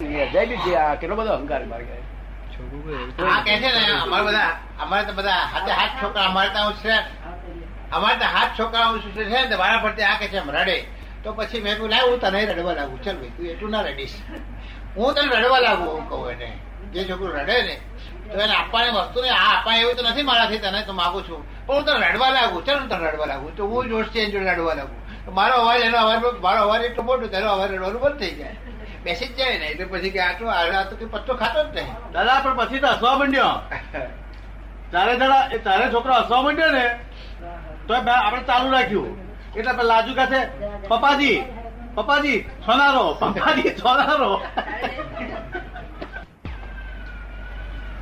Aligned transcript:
અજાયબી 0.00 0.58
છે 0.64 0.76
આ 0.76 0.96
કેટલો 0.96 1.16
બધો 1.16 1.32
અહંકાર 1.32 1.62
છે 3.46 3.58
અમારે 4.04 4.24
બધા 4.26 4.52
અમારે 4.78 5.06
તો 5.06 5.12
બધા 5.12 5.48
હાથે 5.52 5.72
હાથ 5.72 5.94
છોકરા 6.00 6.26
અમારે 6.30 6.50
ત્યાં 6.50 6.74
છે. 6.82 6.94
અમારે 7.90 8.18
તો 8.18 8.24
હાથ 8.24 8.52
છોકરાઓ 8.58 8.98
છે 8.98 9.24
ને, 9.24 9.48
તો 9.48 9.56
વારા 9.56 9.80
ફરતી 9.80 10.04
આ 10.04 10.18
કે 10.18 10.28
છે 10.28 10.40
રડે. 10.40 10.84
તો 11.22 11.32
પછી 11.32 11.60
મેં 11.60 11.76
કહ્યું 11.76 11.90
લાવ, 11.90 12.10
હું 12.10 12.20
તને 12.20 12.44
રડવા 12.44 12.74
લાગુ 12.74 12.98
ચાલ 13.04 13.16
ભાઈ, 13.16 13.32
તું 13.36 13.46
એટલું 13.46 13.70
ના 13.70 13.82
રડીશ. 13.82 14.16
હું 14.96 15.14
તને 15.14 15.36
રડવા 15.36 15.60
લાગુ 15.60 15.84
હું 15.84 16.08
કહું 16.08 16.30
એને. 16.30 16.50
જે 16.92 17.00
છોકરું 17.08 17.32
રડે 17.32 17.56
ને, 17.62 17.74
તો 18.30 18.38
એને 18.40 18.54
આપવાની 18.54 18.90
વસ્તુ 18.90 19.18
ને, 19.22 19.30
આ 19.30 19.46
આપવા 19.52 19.76
એવું 19.80 19.96
તો 19.96 20.02
નથી 20.02 20.22
મારાથી 20.22 20.58
તને, 20.58 20.80
તો 20.86 20.92
માગું 20.92 21.22
છું. 21.28 21.42
પણ 21.66 21.74
હું 21.74 21.84
તને 21.84 22.08
રડવા 22.10 22.30
લાગુ 22.30 22.62
ચાલ 22.66 22.78
હું 22.80 22.88
તને 22.88 23.10
રડવા 23.10 23.26
લાગુ 23.26 23.50
તો 23.56 23.62
હું 23.66 23.88
જોશથી 23.88 24.20
એની 24.20 24.32
જોડે 24.32 24.52
રડવા 24.52 24.74
લાગુ 24.74 24.94
મારો 25.34 25.54
અવાજ, 25.62 25.80
એનો 25.80 25.98
અવાજ 25.98 26.22
મારો 26.46 26.60
અવાજ 26.66 26.82
એટલો 26.84 27.02
મોટો, 27.02 27.26
તેનો 27.26 27.46
અવાજ 27.50 27.70
રડવાનું 27.72 28.00
બંધ 28.00 28.18
થઈ 28.20 28.34
જાય. 28.38 28.56
બેસી 29.06 29.28
જ 29.28 29.36
જાય 29.38 29.58
ને 29.62 29.66
એટલે 29.72 29.86
પછી 29.92 30.12
કે 30.14 30.20
આટલું 30.28 30.50
આ 30.52 30.84
તો 30.90 30.94
કે 31.00 31.06
પત્તો 31.14 31.32
ખાતો 31.42 31.60
જ 31.64 31.68
નહીં. 31.76 31.92
દાદા 32.14 32.38
પણ 32.44 32.56
પછી 32.60 32.80
તો 32.84 32.88
હસવા 32.94 33.14
માંડ્યો. 33.20 33.52
તારે 34.92 35.12
દાદા 35.22 35.42
એ 35.56 35.58
તારે 35.68 35.84
છોકરો 35.94 36.14
હસવા 36.22 36.42
માંડ્યો 36.46 36.72
ને 36.78 36.86
તો 37.86 37.94
આપણે 37.94 38.42
ચાલુ 38.50 38.68
રાખ્યું. 38.76 39.12
એટલે 39.58 39.72
પેલા 39.78 39.90
લાજુ 39.92 40.12
કહે 40.18 40.40
પપ્પાજી 40.90 41.38
પપ્પાજી 41.96 42.38
સોનારો 42.66 43.04
પપ્પાજી 43.20 43.72
સોનારો. 43.82 44.30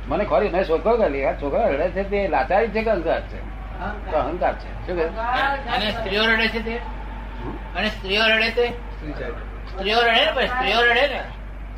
મને 0.09 0.23
ખોરી 0.31 0.51
મેં 0.55 0.63
છોકરો 0.69 0.93
કરી 1.01 1.25
આ 1.29 1.35
છોકરા 1.41 1.69
રડે 1.73 1.87
છે 1.95 2.03
તે 2.11 2.19
લાચારી 2.33 2.71
છે 2.73 2.81
કે 2.85 2.91
અહંકાર 2.95 3.21
છે? 3.31 3.39
તો 4.11 4.17
અહંકાર 4.17 4.53
છે. 4.61 4.69
શું 4.85 4.95
કહે? 4.97 5.05
અને 5.75 5.87
સ્ત્રીઓ 5.97 6.23
રડે 6.29 6.47
છે 6.53 6.61
તે? 6.67 6.75
અને 7.75 7.89
સ્ત્રીઓ 7.95 8.23
રડે 8.33 8.49
તે? 8.57 8.65
સ્ત્રીઓ 9.71 9.99
રડે 10.07 10.21
ને 10.25 10.31
ભાઈ 10.35 10.51
સ્ત્રીઓ 10.55 10.79
રડે 10.87 11.05
ને. 11.13 11.21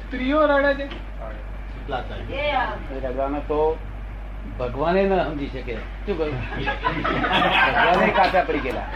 સ્ત્રીઓ 0.08 0.40
રડે 0.48 0.72
છે. 0.80 0.88
રડવાનો 3.04 3.40
તો 3.48 3.60
ભગવાને 4.60 5.02
ન 5.04 5.12
સમજી 5.24 5.49
શકે. 5.54 5.76
શું 6.05 6.15
કહ્યું 6.18 6.35
ભગવાને 7.68 8.12
કાચા 8.20 8.43
પડી 8.48 8.63
ગયેલા. 8.65 8.88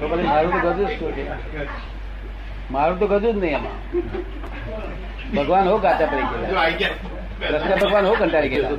તો 0.00 0.04
પછી 0.08 0.28
મારું 0.32 0.50
તો 0.52 0.70
ગજું 0.74 0.86
જ 0.88 0.90
શું 0.98 1.10
છે 1.16 1.22
મારું 2.70 2.96
તો 2.98 3.06
ગજું 3.06 3.22
જ 3.22 3.36
નહીં 3.42 3.56
એમાં. 3.58 3.76
ભગવાન 5.36 5.64
હો 5.68 5.76
કાચા 5.86 6.08
પડી 6.12 6.28
ગયેલા. 6.32 6.70
કૃષ્ણ 7.40 7.76
ભગવાન 7.82 8.04
હો 8.06 8.14
કંટાળી 8.20 8.52
ગયેલા. 8.52 8.72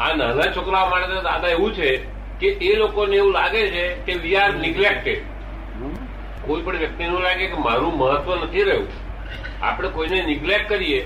આ 0.00 0.12
નાના 0.18 0.52
છોકરા 0.56 0.86
માટે 0.90 1.16
દાદા 1.28 1.52
એવું 1.56 1.72
છે 1.74 1.88
કે 2.40 2.48
એ 2.68 2.70
લોકોને 2.80 3.16
એવું 3.16 3.32
લાગે 3.32 3.62
છે 3.74 3.84
કે 4.06 4.12
વી 4.22 4.36
આર 4.36 4.52
નિગ્લેક્ટેડ? 4.64 5.20
કોઈ 6.46 6.62
પણ 6.62 6.76
વ્યક્તિને 6.76 7.08
એવું 7.08 7.22
લાગે 7.22 7.46
કે 7.46 7.56
મારું 7.68 7.96
મહત્વ 7.98 8.44
નથી 8.44 8.62
રહ્યું. 8.62 8.88
આપણે 9.62 9.88
કોઈને 9.88 10.22
નિગ્લેક્ટ 10.26 10.68
કરીએ 10.68 11.00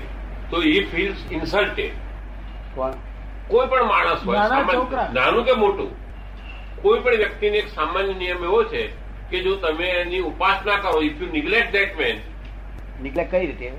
તો 0.51 0.63
ઈ 0.63 0.83
ફીલ્સ 0.91 1.17
ઇન્સલ્ટેડ 1.31 1.93
કોઈ 3.47 3.67
પણ 3.67 3.87
માણસ 3.87 4.21
હોય 4.25 4.37
નાના 5.13 5.43
કે 5.43 5.53
મોટું 5.53 5.91
કોઈ 6.81 6.99
પણ 6.99 7.17
વ્યક્તિને 7.23 7.57
એક 7.57 7.67
સામાન્ય 7.69 8.13
નિયમ 8.13 8.43
એવો 8.43 8.63
છે 8.63 8.83
કે 9.31 9.43
જો 9.43 9.55
તમે 9.55 9.89
એની 9.89 10.21
ઉપાસના 10.29 10.77
કરો 10.77 11.01
if 11.01 11.21
you 11.21 11.29
neglect 11.31 11.71
that 11.71 11.97
man 11.99 12.17
neglect 13.01 13.31
કઈ 13.31 13.45
રીતે? 13.45 13.71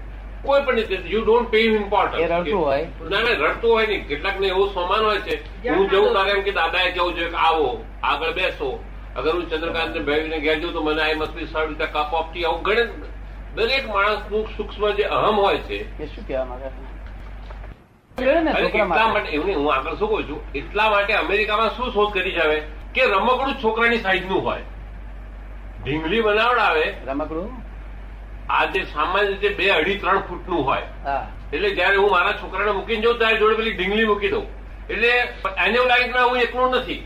કોઈ 0.42 0.62
પણ 0.62 0.76
રીતે 0.76 0.96
યુ 1.10 1.22
ડોન્ટ 1.24 1.50
પે 1.50 1.58
ઇમ્પોર્ટન્સ 1.58 2.20
એ 2.20 2.26
રડતું 2.26 2.60
હોય. 2.64 2.86
ના 3.10 3.20
ના 3.20 3.36
રડતું 3.48 3.72
હોય 3.72 3.86
નહીં. 3.86 4.08
કેટલાક 4.08 4.40
ને 4.40 4.46
એવું 4.46 4.68
સમાન 4.74 5.04
હોય 5.04 5.20
છે. 5.20 5.40
હું 5.70 5.88
જવું 5.90 6.12
તારે 6.14 6.30
એમ 6.30 6.42
કે 6.42 6.52
દાદાએ 6.58 6.92
જવું 6.92 7.14
જોઈએ 7.14 7.30
કે 7.30 7.36
આવો 7.36 7.70
આગળ 8.02 8.32
બેસો. 8.32 8.68
અગર 9.16 9.32
હું 9.32 9.50
ચંદ્રકાંત 9.50 9.96
ને 9.96 10.00
ભાઈને 10.00 10.40
ઘેર 10.40 10.60
જઉં 10.60 10.72
તો 10.72 10.82
મને 10.82 11.02
આઈ 11.02 11.14
મસ્ટ 11.14 11.34
બી 11.34 11.46
સર્વ 11.46 11.70
કપ 11.84 12.14
ઓફ 12.14 12.32
ટી 12.32 12.44
આવું 12.44 12.62
ગણે 12.62 12.84
દરેક 13.54 13.88
માણસનું 13.88 14.48
સૂક્ષ્મ 14.56 14.90
જે 14.90 15.04
અહમ 15.18 15.36
હોય 15.36 15.58
છે. 15.58 15.78
એ 16.02 16.06
શું 16.06 16.26
કહેવા 16.26 16.44
માંગે 16.44 16.68
છે? 16.68 18.24
ને 18.24 18.30
અને 18.30 18.52
છોકરા 18.52 18.84
એટલા 18.84 19.08
માટે. 19.08 19.30
એમને 19.30 19.54
હું 19.54 19.74
આગળ 19.74 19.94
શું 19.94 20.08
કહું 20.08 20.28
છું? 20.28 20.52
એટલા 20.54 20.90
માટે 20.90 21.12
અમેરિકામાં 21.12 21.70
શું 21.70 21.92
શોધ 21.92 22.12
કરી 22.12 22.32
છે 22.32 22.40
હવે? 22.40 22.58
કે 22.94 23.06
રમકડું 23.06 23.56
છોકરાની 23.64 23.98
સાઈઝનું 23.98 24.44
હોય. 24.44 24.62
ઢીંગલી 25.84 26.20
બનાવડાવે. 26.20 26.94
રમકડું? 27.06 27.50
આ 28.50 28.64
જે 28.66 28.84
સામાન્ય 28.84 29.28
રીતે 29.28 29.48
બે 29.48 29.70
અઢી 29.70 29.98
ત્રણ 29.98 30.18
ફૂટનું 30.18 30.64
હોય. 30.64 30.86
એટલે 31.52 31.70
જયારે 31.70 31.96
હું 31.96 32.10
મારા 32.10 32.32
છોકરાને 32.32 32.70
મૂકીને 32.70 33.02
જાઉં 33.02 33.18
ત્યારે 33.18 33.38
જોડે 33.38 33.56
પેલી 33.56 33.72
ઢીંગલી 33.72 34.04
મૂકી 34.04 34.28
દઉં. 34.28 34.46
એટલે 34.90 35.08
એને 35.66 35.76
એવું 35.76 35.88
લાગે 35.88 36.08
કે 36.08 36.18
હું 36.18 36.38
એકલું 36.38 36.70
નથી. 36.70 37.02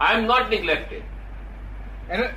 આઈ 0.00 0.16
એમ 0.16 0.24
નોટ 0.24 0.50
નિગ્લેક્ટેડ 0.50 1.02
એનું 2.10 2.28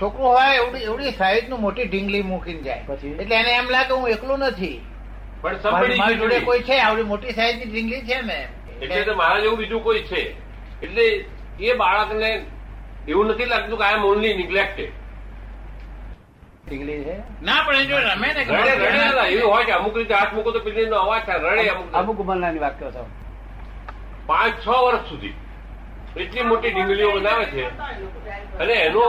છોકરો 0.00 0.24
હોય 0.24 0.56
એવડી 0.56 0.78
એવડી 0.78 1.10
સાઈઝનું 1.10 1.60
મોટી 1.60 1.84
ઢીંગલી 1.84 2.22
મૂકીને 2.22 2.62
જાય. 2.62 2.84
પછી? 2.86 3.08
એટલે 3.08 3.36
એને 3.36 3.50
એમ 3.50 3.70
લાગે 3.70 3.94
હું 3.94 4.08
એકલું 4.08 4.38
નથી. 4.38 4.86
પણ 5.42 5.56
મારી 5.70 6.16
જોડે 6.16 6.40
કોઈ 6.40 6.60
છે? 6.60 6.78
આવડી 6.78 7.02
મોટી 7.02 7.32
સાઈઝની 7.32 7.64
ઢીંગલી 7.64 8.02
છે 8.02 8.20
ને 8.20 8.48
એટલે 8.80 9.02
તો 9.02 9.14
મારા 9.14 9.40
જેવું 9.40 9.58
બીજું 9.58 9.84
કોઈ 9.84 10.02
છે. 10.02 10.36
એટલે 10.82 11.24
એ 11.60 11.74
બાળકને 11.74 12.46
એવું 13.08 13.26
નથી 13.26 13.44
લાગતું 13.44 13.78
કે 13.78 13.84
આઈ 13.84 13.94
એમ 13.94 14.04
ઓનલી 14.04 14.34
નિગ્લેક્ટેડ 14.34 14.90
છે? 16.66 17.22
ના 17.42 17.62
પણ 17.66 17.74
એ 17.74 17.86
જો 17.86 17.98
રમે 17.98 18.28
ને 18.34 18.40
એવું 19.28 19.52
હોય 19.52 19.64
કે 19.64 19.72
અમુક 19.72 19.96
રીતે 19.96 20.14
હાથ 20.14 20.32
મૂકો 20.34 20.50
તો 20.50 20.60
પેલીનો 20.60 20.96
અવાજ 20.96 21.22
થાય 21.26 21.38
રડે 21.38 21.68
અમુક 21.68 21.94
અમુક 21.94 22.18
ઉંમરનાની 22.20 22.58
વાત 22.58 22.80
કરો 22.80 22.90
છો? 22.90 23.06
પાંચ 24.26 24.54
છ 24.66 24.68
વર્ષ 24.68 25.08
સુધી. 25.08 25.34
એટલી 26.16 26.42
મોટી 26.42 26.70
ડીંગલીઓ 26.70 27.10
બનાવે 27.12 27.44
છે. 27.44 27.64
અને 28.58 28.72
એનો 28.72 29.04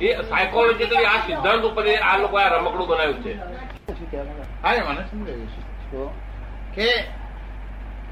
એ 0.00 0.16
સાયકોલોજીકલી 0.30 1.06
આ 1.06 1.20
સિદ્ધાંત 1.26 1.64
ઉપર 1.64 1.86
આ 2.02 2.16
લોકો 2.18 2.36
આ 2.38 2.48
રમકડું 2.48 2.86
બનાવ્યું 2.86 3.22
છે. 3.22 3.32
શું? 3.88 4.28
હા 4.62 4.74
એ 4.74 4.80
મને 4.80 5.02
સમજાયું 5.10 5.48
છે? 5.90 6.02
કે 6.74 6.88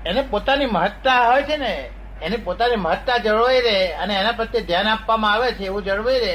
એને 0.05 0.23
પોતાની 0.23 0.67
મહત્તા 0.67 1.27
હોય 1.27 1.43
છે 1.43 1.57
ને 1.57 1.73
એની 2.21 2.37
પોતાની 2.39 2.77
મહત્તા 2.77 3.19
જળવાઈ 3.19 3.61
રહે 3.61 3.77
અને 3.95 4.15
એના 4.15 4.33
પ્રત્યે 4.33 4.63
ધ્યાન 4.63 4.87
આપવામાં 4.87 5.33
આવે 5.35 5.53
છે 5.53 5.65
એવું 5.65 5.83
જળવાઈ 5.83 6.21
રહે 6.21 6.35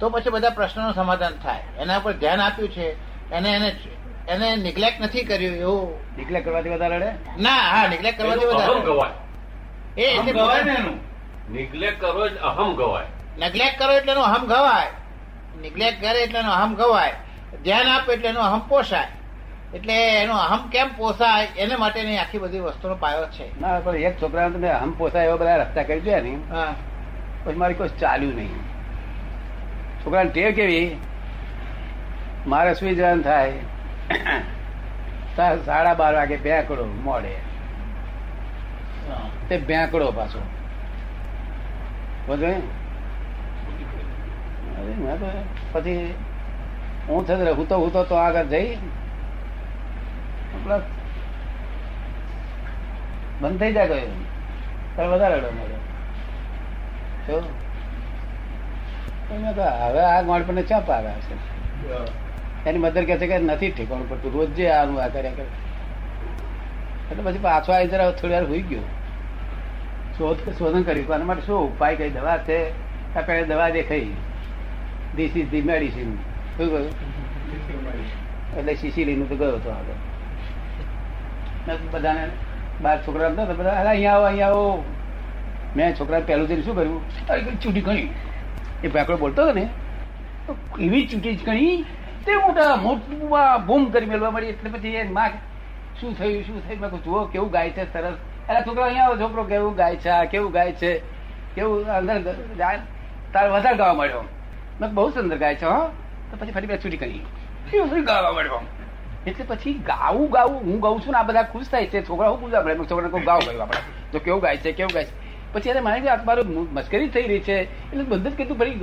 તો 0.00 0.10
પછી 0.10 0.30
બધા 0.30 0.50
પ્રશ્નોનું 0.50 0.94
સમાધાન 0.94 1.34
થાય. 1.42 1.64
એના 1.78 2.00
પર 2.00 2.12
ધ્યાન 2.12 2.40
આપ્યું 2.40 2.68
છે 2.68 2.86
એને 3.30 3.50
એને 3.56 3.68
એને 4.28 4.56
નિગ્લેક્ટ 4.56 5.00
નથી 5.00 5.24
કર્યું 5.24 5.56
એવું. 5.56 5.88
નિગ્લેક્ટ 6.16 6.44
કરવાથી 6.46 6.70
વધારે 6.70 7.14
ના 7.36 7.62
હા 7.72 7.88
નિગ્લેક્ટ 7.88 8.18
કરવાથી 8.18 8.46
વધારે 8.46 9.27
એ 9.96 10.02
એટલે 10.02 10.32
ગવાય 10.32 10.62
ને 10.62 10.72
એનું? 10.72 10.96
નિગ્લેક્ટ 11.52 12.00
કરો 12.00 12.26
એટલે 12.26 12.38
અહમ 12.38 12.74
ગવાય. 12.74 13.04
નિગ્લેક્ટ 13.38 13.78
કરો 13.78 13.92
એટલે 13.92 14.12
એનો 14.12 14.20
અહમ 14.20 14.46
ગવાય. 14.46 14.86
નિગ્લેક્ટ 15.60 16.00
કરે 16.00 16.22
એટલે 16.22 16.38
એનો 16.38 16.50
અહમ 16.50 16.74
ગવાય. 16.74 17.12
ધ્યાન 17.64 17.88
આપે 17.88 18.12
એટલે 18.12 18.28
એનો 18.28 18.40
અહમ 18.40 18.58
પોસાય. 18.58 19.06
એટલે 19.74 20.22
એનો 20.22 20.36
અહમ 20.36 20.68
કેમ 20.68 20.88
પોસાય? 20.96 21.48
એને 21.56 21.76
માટેની 21.76 22.18
આખી 22.18 22.38
બધી 22.38 22.60
વસ્તુનો 22.60 22.94
પાયો 22.94 23.26
છે. 23.26 23.60
ના 23.60 23.80
પણ 23.80 23.96
એક 23.96 24.22
છોકરાને 24.22 24.54
તમે 24.54 24.72
હમ 24.72 24.90
પોસાય 24.90 25.26
એવા 25.26 25.36
બધા 25.36 25.56
રસ્તા 25.56 25.82
કરી 25.82 26.00
જોયા 26.00 26.20
ને. 26.20 26.38
હા. 26.50 26.74
પછી 27.44 27.54
મારી 27.54 27.74
કોઈ 27.74 27.88
ચાલ્યું 27.88 28.34
નહીં. 28.34 28.54
છોકરાને 30.06 30.30
ટેવ 30.30 30.50
કેવી? 30.50 30.96
મારે 32.46 32.74
સુઈ 32.74 32.94
જવાનું 32.94 33.24
થાય. 33.24 33.52
સા- 35.36 35.64
સાડા 35.64 35.94
બાર 35.94 36.14
વાગે 36.14 36.36
બેંકડો 36.36 36.84
મોડે. 36.84 37.47
તે 39.48 39.54
બેંકડો 39.68 40.08
પાછો. 40.12 40.40
બધું 42.28 42.58
પછી 45.72 46.14
હું 47.08 47.26
થશે 47.26 47.50
હું 47.50 47.66
તો 47.68 47.74
હું 47.82 47.90
તો 47.92 48.14
આગળ 48.16 48.46
જઈ. 48.52 48.68
બંધ 53.40 53.58
થઈ 53.60 53.72
જાય 53.72 53.88
ગયું 53.88 54.22
ત્યારે 54.94 55.10
વધારે 55.12 55.36
રડો 55.38 55.50
મળ્યો 55.50 55.82
તો 59.56 59.64
હવે 59.82 60.02
આ 60.02 60.22
ગોળપણને 60.22 60.62
ચા 60.62 60.80
પાવે 60.80 61.10
છે. 61.26 61.36
એની 62.68 62.78
મધર 62.78 63.04
કહે 63.04 63.16
છે 63.18 63.26
કે 63.26 63.38
નથી 63.38 63.70
ઠેકાણું 63.70 64.08
પડતું. 64.10 64.30
રોજ 64.32 64.50
જે 64.56 64.64
આનું 64.70 64.96
આ 65.02 65.08
કર્યા 65.08 65.36
કરે. 65.38 65.50
એટલે 67.10 67.22
પછી 67.24 67.42
પાછો 67.42 67.70
આવી 67.72 67.88
જરા 67.88 68.10
થોડી 68.10 68.34
વાર 68.34 68.46
હોઈ 68.46 68.64
ગયો. 68.70 68.84
શોધ 70.18 70.40
શોધન 70.58 70.82
કર્યું 70.82 71.14
આના 71.14 71.24
માટે 71.24 71.42
શું 71.46 71.58
ઉપાય 71.66 71.96
કઈ 71.96 72.10
દવા 72.10 72.36
છે? 72.48 72.58
આપણે 73.16 73.42
દવા 73.44 73.68
દેખાઈ. 73.76 74.12
ધીસ 75.16 75.36
ઇઝ 75.36 75.48
ધી 75.50 75.62
મેડિસિન 75.62 76.10
શું 76.56 76.68
કહ્યું? 76.72 76.90
એટલે 78.58 78.74
શીશીલીનું 78.74 79.28
તો 79.28 79.36
ગયો 79.36 79.56
હતો 79.56 79.70
આગળ. 79.70 79.98
બધાને 81.92 82.24
બાર 82.82 82.96
છોકરા 83.06 83.28
હતા 83.28 83.44
બધા 83.44 83.74
અરે 83.80 83.88
અહીંયા 83.88 84.14
આવો 84.14 84.24
અહીંયા 84.24 84.48
આવો. 84.48 84.84
મેં 85.76 85.94
છોકરા 86.00 86.20
પહેલું 86.30 86.48
જઈને 86.48 86.62
શું 86.62 86.76
કર્યું? 86.76 87.00
અરે 87.28 87.40
ચૂંટી 87.62 87.80
ગણી. 87.80 88.08
એ 88.84 88.88
ભાકડો 88.88 89.16
બોલતો 89.16 89.40
હતો 89.42 89.52
ને, 89.52 89.64
એવી 90.80 91.06
ચૂંટી 91.06 91.36
જ 91.36 91.44
ગણી, 91.46 91.76
તે 92.26 92.32
મોટા 92.36 92.76
મોટું 92.76 93.20
બૂમ 93.66 93.82
કરી 93.92 94.06
મેળવા 94.06 94.30
મળી. 94.30 94.46
એટલે 94.54 94.70
પછી 94.70 94.94
એ 94.94 95.02
માં 95.18 95.30
શું 96.00 96.10
થયું 96.18 96.42
શું 96.46 96.58
થયું? 96.66 96.80
મેં 96.80 96.90
જુઓ, 97.04 97.24
કેવું 97.24 97.50
ગાય 97.50 97.70
છે, 97.70 97.84
સરસ. 97.92 98.16
અરે 98.48 98.60
છોકરા 98.66 98.86
અહીંયા 98.88 99.16
છોકરો 99.22 99.42
કેવું 99.52 99.74
ગાય 99.80 99.96
છે 100.04 100.14
કેવું 100.32 100.52
ગાય 100.56 100.72
છે? 100.80 100.92
કેવું 101.54 101.90
અંદર 101.98 102.34
તારે 103.32 103.48
વધારે 103.54 103.76
ગાવા 103.80 103.98
મળ્યો 104.00 104.24
મેં 104.80 104.90
બહુ 104.96 105.10
સુંદર 105.16 105.38
ગાય 105.44 105.56
છે 105.60 105.66
હો. 105.66 105.78
તો 106.30 106.34
પછી 106.40 106.54
ફરી 106.56 106.70
બે 106.70 106.76
છૂટી 106.84 107.00
કરી. 107.02 107.22
ગાવા 108.10 108.32
મળ્યો 108.38 108.60
એટલે 109.26 109.44
પછી 109.50 109.74
ગાવું 109.90 110.30
ગાવું 110.36 110.60
હું 110.66 110.80
ગાઉં 110.84 111.00
છું 111.04 111.12
ને 111.12 111.18
આ 111.20 111.26
બધા 111.30 111.46
ખુશ 111.52 111.68
થાય 111.72 111.86
છે. 111.92 111.98
છોકરા 112.08 112.30
હું 112.32 112.40
પૂછા 112.40 112.62
પડે 112.64 112.88
છોકરા 112.90 113.12
કોઈ 113.14 113.26
ગાવ 113.30 113.40
ગયું 113.46 113.62
આપણે. 113.62 113.80
તો 114.12 114.18
કેવું 114.24 114.40
ગાય 114.46 114.56
છે 114.64 114.72
કેવું 114.78 114.92
ગાય 114.96 115.06
છે? 115.10 115.14
પછી 115.52 115.70
એને 115.74 115.80
માની 115.86 116.08
આ 116.08 116.18
મારું 116.30 116.46
મશ્કરી 116.76 117.08
થઈ 117.14 117.26
રહી 117.30 117.44
છે. 117.50 117.56
એટલે 117.92 118.04
બંધ 118.10 118.28
જ 118.32 118.34
કીધું 118.40 118.58
ફરી 118.58 118.74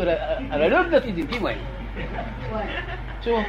રડ્યો 0.62 0.84
જ 0.84 0.94
નથી 0.94 1.14
જિંદગીમાં 1.18 1.58
શું 3.24 3.44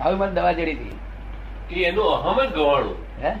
હવે 0.00 0.14
મને 0.14 0.32
દવા 0.38 0.52
જડી 0.58 0.76
હતી 1.66 1.84
એનું 1.90 2.08
અહમ 2.14 2.38
જ 2.46 2.50
ગવાણું. 2.56 2.98
હે? 3.22 3.32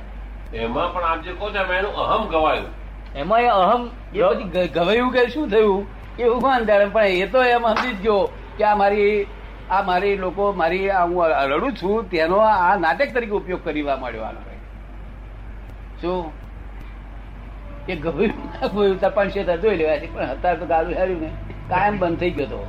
એમાં 0.52 0.92
પણ 0.94 1.04
આપ 1.04 1.24
જે 1.24 1.32
કહો 1.32 1.50
છો 1.50 1.58
એમાં 1.58 1.78
એનું 1.78 1.94
અહમ 1.94 2.28
ગવાયું. 2.28 2.70
એમાં 3.14 3.40
એ 3.40 3.46
અહમ 3.46 3.82
એ 4.14 4.20
પછી 4.22 4.68
ગવાયું 4.68 5.12
કે 5.12 5.28
શું 5.28 5.50
થયું? 5.50 5.86
એ 6.18 6.24
ઉભાન 6.24 6.64
જાણે 6.64 6.86
પણ 6.86 7.04
એ 7.24 7.26
તો 7.26 7.42
એમ 7.42 7.66
સમજી 7.66 7.92
જ 7.92 8.02
ગયો 8.02 8.30
કે 8.58 8.64
આ 8.64 8.76
મારી 8.76 9.26
આ 9.70 9.82
મારી 9.82 10.16
લોકો 10.16 10.52
મારી 10.52 10.88
હું 10.88 11.28
રડું 11.50 11.76
છું 11.76 12.10
તેનો 12.10 12.38
આ 12.38 12.76
નાટક 12.76 13.14
તરીકે 13.14 13.34
ઉપયોગ 13.40 13.64
કરવા 13.64 13.96
માંડ્યો 13.96 14.24
આનો 14.24 14.40
શું? 16.00 16.32
એ 17.88 17.96
ગવાયું 17.96 18.48
ના 18.54 18.66
ગવાયું 18.68 18.98
તાર 19.46 19.58
જોઈ 19.58 19.76
લેવા 19.76 19.98
છે 19.98 20.06
પણ 20.14 20.30
અત્યારે 20.34 20.58
તો 20.58 20.66
ગાલું 20.66 20.94
હાર્યું 20.98 21.20
ને. 21.20 21.30
કાયમ 21.68 21.98
બંધ 21.98 22.18
થઈ 22.20 22.30
ગયો 22.30 22.46
હતો 22.46 22.60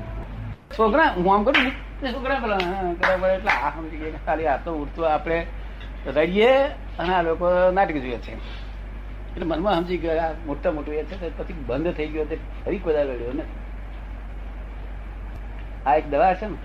છોકરા 0.76 1.08
હું 1.16 1.34
આમ 1.34 1.44
કરું 1.44 1.64
ને, 1.64 2.12
છોકરા 2.14 2.40
પેલા 2.44 2.60
એટલે 3.34 3.52
આ 3.52 3.72
સમજી 3.72 4.00
ગયા 4.04 4.22
ખાલી 4.26 4.48
આ 4.48 4.58
તો 4.66 4.72
ઉડતું 4.84 5.06
આપણે 5.14 5.40
રડીએ 6.16 6.54
અને 7.00 7.14
આ 7.14 7.22
લોકો 7.22 7.48
નાટક 7.72 7.98
જોઈએ 7.98 8.20
છે. 8.20 8.34
એટલે 9.30 9.46
મનમાં 9.46 9.76
સમજી 9.78 9.98
ગયો 9.98 10.20
આ 10.20 10.34
મોટા 10.46 10.72
મોટું 10.72 10.94
એ 10.94 11.04
છે 11.12 11.30
પછી 11.38 11.58
બંધ 11.68 11.96
થઈ 11.96 12.08
ગયો 12.08 12.26
તે 12.26 12.36
ફરી 12.64 12.80
કોઈ 12.80 13.04
રડ્યો 13.06 13.34
ને 13.34 13.46
આ 15.86 15.96
એક 15.96 16.06
દવા 16.10 16.34
છે 16.36 16.46
ને? 16.46 16.58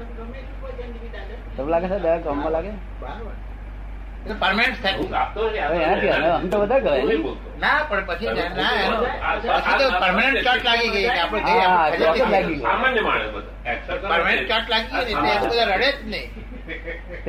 તમને 1.57 1.71
લાગે 1.71 1.89
છે 1.89 1.99
દવા 1.99 2.19
કામમાં 2.19 2.53
લાગે? 2.53 2.73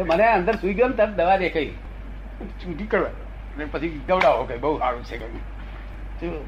મને 0.06 0.26
અંદર 0.30 0.56
સુઈ 0.58 0.74
ગયો 0.74 0.88
ને 0.88 0.96
તરત 0.96 1.14
દવા 1.16 1.38
દેખાઈ. 1.38 1.74
છૂટી 2.64 2.86
કરવા 2.86 3.14
અને 3.56 3.66
પછી 3.66 4.02
દવડાવો 4.08 4.44
કે 4.44 4.56
બહુ 4.58 4.78
સારું 4.80 5.04
છે 5.04 5.18
કહ્યું 5.18 6.46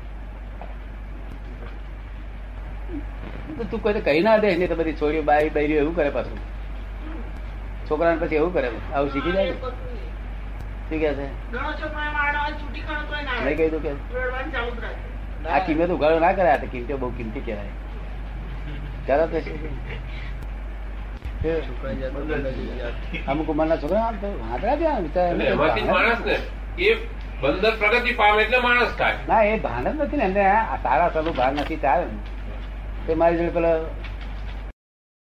તું 3.72 3.82
કોઈ 3.82 4.02
કહી 4.02 4.22
ના 4.22 4.38
દે 4.38 4.50
નહીં 4.56 4.70
તો 4.70 4.76
બધી 4.76 4.94
છોડીઓ 4.94 5.24
બાઈ 5.24 5.50
બૈરીઓ 5.50 5.80
એવું 5.82 5.96
કરે 5.96 6.10
પાછું. 6.10 6.40
છોકરાને 7.90 8.20
પછી 8.26 8.36
એવું 8.36 8.54
કરે. 8.54 8.70
આવું 8.96 9.10
શીખી 9.12 9.32
જાય 9.32 9.54
શું 9.54 9.70
કે 10.90 10.98
છે? 11.00 11.28
નહીં 13.44 13.58
કહી 13.58 13.70
દઉં 13.70 13.82
કે 13.82 13.92
આ 15.50 15.60
કિંમત 15.60 15.90
ઉઘાડો 15.90 16.20
ના 16.20 16.34
કરે 16.34 16.50
આ 16.52 16.58
તો 16.58 16.68
કિંમતો 16.68 16.98
બહુ 16.98 17.10
કિંમતી 17.18 17.42
કહેવાય. 17.42 17.74
ચાલો 19.08 19.26
તો? 19.28 19.38
અમુક 23.28 23.50
ઉંમરના 23.50 23.78
છોકરા 23.78 24.04
આમ 24.04 24.16
તો 24.16 24.28
વાંદરા 24.40 24.76
ત્યાં 24.76 25.04
એ 26.78 26.96
બંદર 27.42 27.74
પ્રગતિ 27.80 28.12
પામે 28.14 28.42
એટલે 28.42 28.58
માણસ 28.58 28.94
થાય. 28.98 29.18
ના 29.28 29.42
એ 29.44 29.60
ભાન 29.60 29.84
જ 29.84 29.94
નથી 30.04 30.18
ને 30.18 30.24
એમને 30.24 30.46
આ 30.46 30.78
સારા 30.84 31.10
સારું 31.10 31.36
ભાન 31.36 31.56
નથી 31.56 31.76
ચાલે. 31.76 32.06
તે 33.08 33.16
મારી 33.16 33.38
જોડે 33.38 33.50
પેલા 33.50 33.78